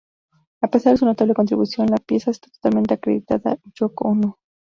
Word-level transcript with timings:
A 0.63 0.67
pesar 0.67 0.93
de 0.93 0.97
su 0.97 1.05
notable 1.05 1.35
contribución, 1.35 1.85
la 1.85 1.97
pieza 1.97 2.31
está 2.31 2.49
totalmente 2.49 2.95
acreditada 2.95 3.51
a 3.51 3.57
Yoko 3.75 4.07
Ono. 4.07 4.39